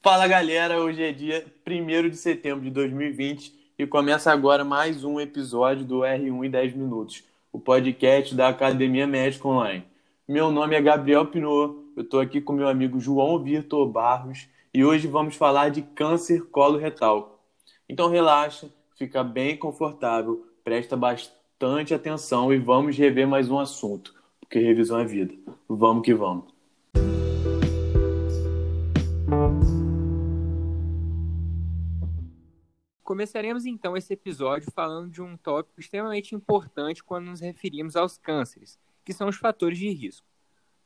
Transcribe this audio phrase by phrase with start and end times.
[0.00, 5.18] Fala galera, hoje é dia 1 de setembro de 2020 e começa agora mais um
[5.18, 9.84] episódio do R1 em 10 Minutos, o podcast da Academia Médica Online.
[10.28, 14.84] Meu nome é Gabriel Pinot, eu estou aqui com meu amigo João Vitor Barros e
[14.84, 17.42] hoje vamos falar de câncer coloretal.
[17.88, 21.37] Então relaxa, fica bem confortável, presta bastante
[21.92, 25.34] atenção e vamos rever mais um assunto, porque revisão é vida.
[25.68, 26.54] Vamos que vamos.
[33.02, 38.78] Começaremos então esse episódio falando de um tópico extremamente importante quando nos referimos aos cânceres,
[39.04, 40.28] que são os fatores de risco.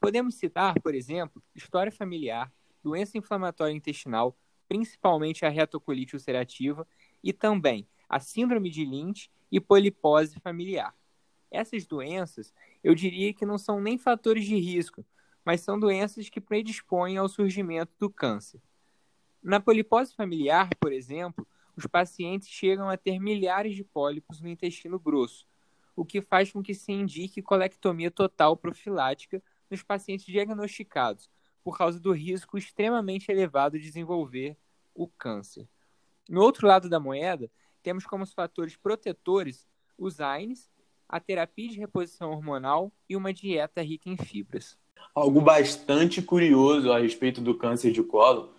[0.01, 2.51] Podemos citar, por exemplo, história familiar,
[2.83, 4.35] doença inflamatória intestinal,
[4.67, 6.87] principalmente a retocolite ulcerativa,
[7.23, 10.97] e também a síndrome de Lynch e polipose familiar.
[11.51, 15.05] Essas doenças, eu diria que não são nem fatores de risco,
[15.45, 18.63] mas são doenças que predispõem ao surgimento do câncer.
[19.43, 24.99] Na polipose familiar, por exemplo, os pacientes chegam a ter milhares de pólipos no intestino
[24.99, 25.47] grosso,
[25.95, 31.29] o que faz com que se indique colectomia total profilática nos pacientes diagnosticados,
[31.63, 34.57] por causa do risco extremamente elevado de desenvolver
[34.95, 35.69] o câncer.
[36.29, 37.51] No outro lado da moeda,
[37.83, 39.67] temos como fatores protetores
[39.99, 40.71] os AINES,
[41.09, 44.79] a terapia de reposição hormonal e uma dieta rica em fibras.
[45.15, 48.55] Algo bastante curioso a respeito do câncer de colo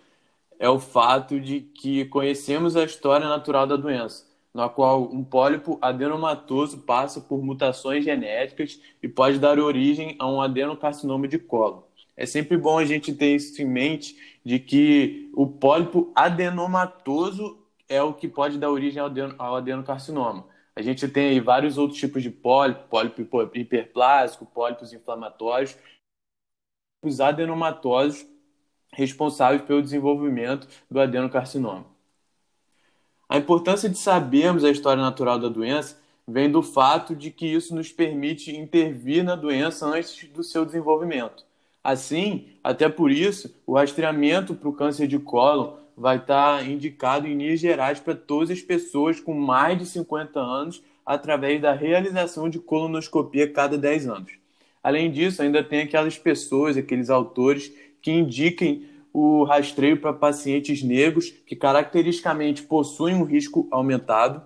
[0.58, 5.78] é o fato de que conhecemos a história natural da doença, na qual um pólipo
[5.82, 11.88] adenomatoso passa por mutações genéticas e pode dar origem a um adenocarcinoma de colo.
[12.16, 18.02] É sempre bom a gente ter isso em mente de que o pólipo adenomatoso é
[18.02, 19.02] o que pode dar origem
[19.38, 20.46] ao adenocarcinoma.
[20.76, 23.22] A gente tem aí vários outros tipos de pólipo, pólipo
[23.54, 25.76] hiperplásico, pólipos inflamatórios.
[27.02, 28.26] Os adenomatosos
[28.92, 31.86] responsáveis pelo desenvolvimento do adenocarcinoma.
[33.28, 37.74] A importância de sabermos a história natural da doença vem do fato de que isso
[37.74, 41.44] nos permite intervir na doença antes do seu desenvolvimento.
[41.82, 47.36] Assim, até por isso, o rastreamento para o câncer de cólon vai estar indicado em
[47.36, 52.58] linhas gerais para todas as pessoas com mais de 50 anos através da realização de
[52.58, 54.32] colonoscopia cada 10 anos.
[54.82, 57.72] Além disso, ainda tem aquelas pessoas, aqueles autores
[58.02, 64.42] que indiquem o rastreio para pacientes negros que caracteristicamente possuem um risco aumentado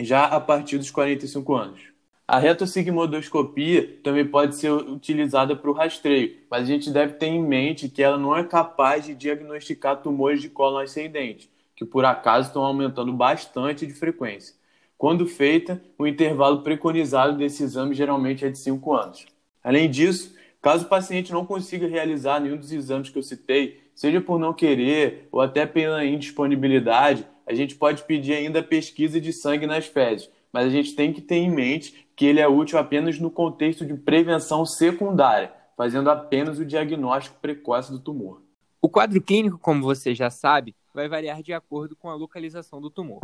[0.00, 1.91] já a partir dos 45 anos.
[2.26, 7.42] A retossigmoidoscopia também pode ser utilizada para o rastreio, mas a gente deve ter em
[7.42, 12.48] mente que ela não é capaz de diagnosticar tumores de colo ascendente, que por acaso
[12.48, 14.54] estão aumentando bastante de frequência.
[14.96, 19.26] Quando feita, o intervalo preconizado desse exame geralmente é de 5 anos.
[19.62, 24.20] Além disso, Caso o paciente não consiga realizar nenhum dos exames que eu citei, seja
[24.20, 29.66] por não querer ou até pela indisponibilidade, a gente pode pedir ainda pesquisa de sangue
[29.66, 33.18] nas fezes, mas a gente tem que ter em mente que ele é útil apenas
[33.18, 38.42] no contexto de prevenção secundária, fazendo apenas o diagnóstico precoce do tumor.
[38.80, 42.90] O quadro clínico, como você já sabe, vai variar de acordo com a localização do
[42.90, 43.20] tumor.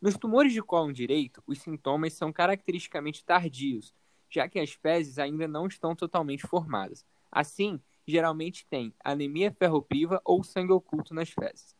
[0.00, 3.92] Nos tumores de cólon direito, os sintomas são caracteristicamente tardios
[4.28, 7.04] já que as fezes ainda não estão totalmente formadas.
[7.30, 11.74] Assim, geralmente tem anemia ferropriva ou sangue oculto nas fezes.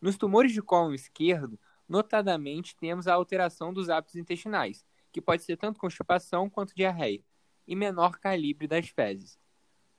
[0.00, 1.58] Nos tumores de cólon esquerdo,
[1.92, 7.22] notadamente temos a alteração dos hábitos intestinais, que pode ser tanto constipação quanto diarreia,
[7.66, 9.38] e menor calibre das fezes.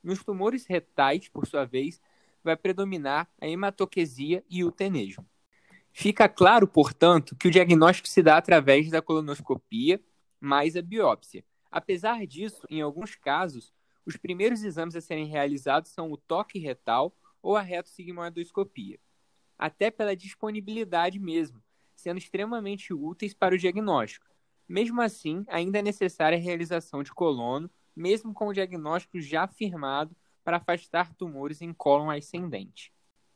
[0.03, 2.01] Nos tumores retais, por sua vez,
[2.43, 5.25] vai predominar a hematoquesia e o tenejo.
[5.91, 10.03] Fica claro, portanto, que o diagnóstico se dá através da colonoscopia
[10.41, 13.73] mais a biópsia, Apesar disso, em alguns casos,
[14.05, 18.99] os primeiros exames a serem realizados são o toque retal ou a retossigmoidoscopia,
[19.57, 21.62] até pela disponibilidade mesmo,
[22.03, 24.27] sendo extremamente úteis para o diagnóstico.
[24.67, 30.15] Mesmo assim, ainda é necessária a realização de colono, mesmo com o diagnóstico já firmado
[30.43, 32.93] para afastar tumores em cólon ascendente.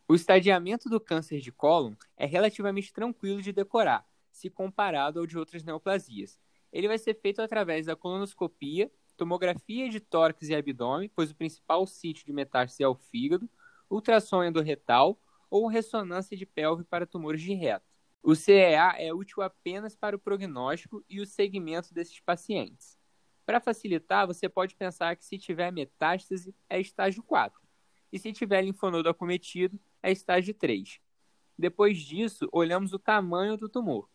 [0.08, 5.38] O estadiamento do câncer de cólon é relativamente tranquilo de decorar, se comparado ao de
[5.38, 6.40] outras neoplasias,
[6.72, 11.88] ele vai ser feito através da colonoscopia, tomografia de tórax e abdômen, pois o principal
[11.88, 13.50] sítio de metástase é o fígado,
[13.90, 15.20] ultrassom endorretal
[15.50, 17.97] ou ressonância de pelve para tumores de reto.
[18.28, 23.00] O CEA é útil apenas para o prognóstico e o segmento desses pacientes.
[23.46, 27.58] Para facilitar, você pode pensar que se tiver metástase é estágio 4
[28.12, 31.00] e se tiver linfonodo acometido é estágio 3.
[31.58, 34.10] Depois disso, olhamos o tamanho do tumor.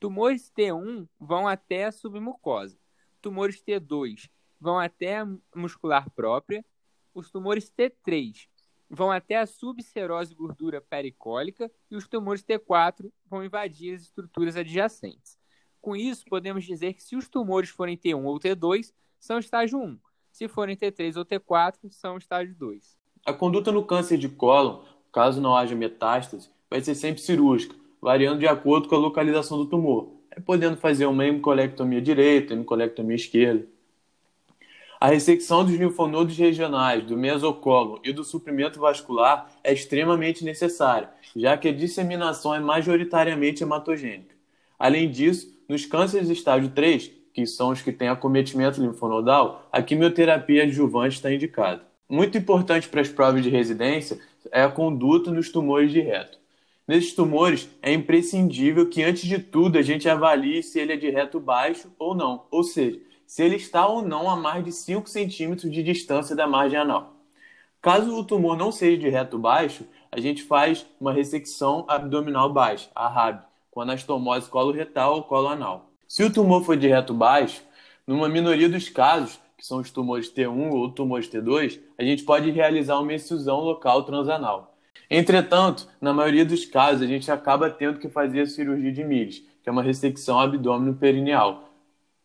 [0.00, 2.78] Tumores T1 vão até a submucosa.
[3.20, 6.64] Tumores T2 vão até a muscular própria.
[7.12, 8.48] Os tumores T3
[8.88, 15.38] vão até a subserose gordura pericólica e os tumores T4 vão invadir as estruturas adjacentes.
[15.80, 19.98] Com isso, podemos dizer que se os tumores forem T1 ou T2, são estágio 1.
[20.30, 22.98] Se forem T3 ou T4, são estágio 2.
[23.24, 24.82] A conduta no câncer de cólon,
[25.12, 29.66] caso não haja metástase, vai ser sempre cirúrgica, variando de acordo com a localização do
[29.66, 33.66] tumor, é podendo fazer uma hemicolectomia direita, hemicolectomia esquerda.
[35.00, 41.56] A ressecção dos linfonodos regionais, do mesocolo e do suprimento vascular é extremamente necessária, já
[41.56, 44.34] que a disseminação é majoritariamente hematogênica.
[44.76, 50.64] Além disso, nos cânceres estágio 3, que são os que têm acometimento linfonodal, a quimioterapia
[50.64, 51.86] adjuvante está indicada.
[52.08, 54.18] Muito importante para as provas de residência
[54.50, 56.38] é a conduta nos tumores de reto.
[56.88, 61.08] Nesses tumores, é imprescindível que, antes de tudo, a gente avalie se ele é de
[61.08, 62.98] reto baixo ou não, ou seja,
[63.28, 67.12] se ele está ou não a mais de 5 centímetros de distância da margem anal.
[67.82, 72.88] Caso o tumor não seja de reto baixo, a gente faz uma ressecção abdominal baixa,
[72.94, 75.90] a RAB, com anastomose coloretal ou colo anal.
[76.08, 77.62] Se o tumor for de reto baixo,
[78.06, 82.50] numa minoria dos casos, que são os tumores T1 ou tumores T2, a gente pode
[82.50, 84.74] realizar uma excisão local transanal.
[85.10, 89.46] Entretanto, na maioria dos casos, a gente acaba tendo que fazer a cirurgia de Mills,
[89.62, 91.67] que é uma ressecção abdômeno perineal,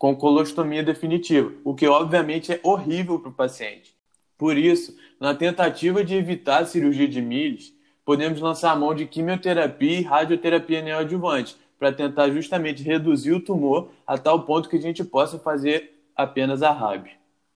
[0.03, 3.95] com colostomia definitiva, o que obviamente é horrível para o paciente.
[4.37, 7.73] Por isso, na tentativa de evitar a cirurgia de Mills,
[8.03, 13.91] podemos lançar a mão de quimioterapia e radioterapia neoadjuvante para tentar justamente reduzir o tumor
[14.05, 17.07] a tal ponto que a gente possa fazer apenas a RAB.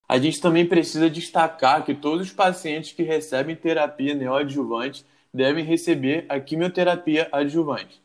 [0.07, 6.25] A gente também precisa destacar que todos os pacientes que recebem terapia neoadjuvante devem receber
[6.29, 8.01] a quimioterapia adjuvante.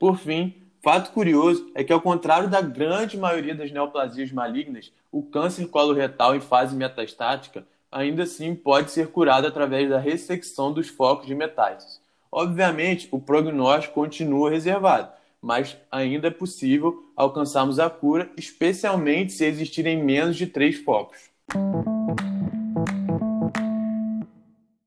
[0.00, 5.22] Por fim, Fato curioso é que, ao contrário da grande maioria das neoplasias malignas, o
[5.22, 11.26] câncer coloretal em fase metastática ainda assim pode ser curado através da ressecção dos focos
[11.26, 12.00] de metástases.
[12.30, 15.10] Obviamente, o prognóstico continua reservado,
[15.42, 21.18] mas ainda é possível alcançarmos a cura, especialmente se existirem menos de três focos.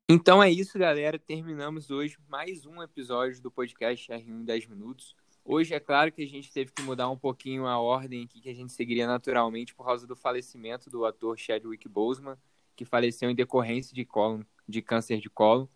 [0.08, 1.18] Então é isso, galera.
[1.18, 5.16] Terminamos hoje mais um episódio do podcast R1 em 10 minutos.
[5.44, 8.48] Hoje é claro que a gente teve que mudar um pouquinho a ordem aqui que
[8.48, 12.36] a gente seguiria naturalmente por causa do falecimento do ator Chadwick Boseman,
[12.76, 15.68] que faleceu em decorrência de, colo, de câncer de colo.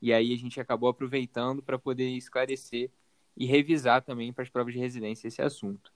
[0.00, 2.90] E aí a gente acabou aproveitando para poder esclarecer
[3.36, 5.92] e revisar também para as provas de residência esse assunto.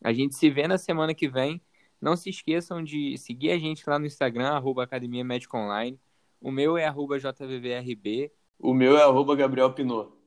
[0.00, 1.60] A gente se vê na semana que vem.
[2.00, 5.98] Não se esqueçam de seguir a gente lá no Instagram, arroba Academia Médica Online.
[6.40, 8.32] O meu é arroba JVVRB.
[8.58, 10.21] O meu é arroba Gabriel Pinot.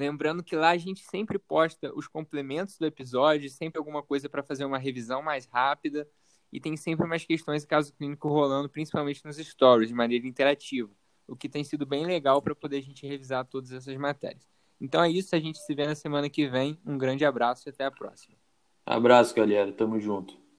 [0.00, 4.42] Lembrando que lá a gente sempre posta os complementos do episódio, sempre alguma coisa para
[4.42, 6.08] fazer uma revisão mais rápida
[6.50, 10.90] e tem sempre mais questões de caso clínico rolando, principalmente nos stories, de maneira interativa,
[11.28, 14.48] o que tem sido bem legal para poder a gente revisar todas essas matérias.
[14.80, 16.80] Então é isso, a gente se vê na semana que vem.
[16.86, 18.36] Um grande abraço e até a próxima.
[18.86, 19.70] Abraço, galera.
[19.70, 20.49] Tamo junto.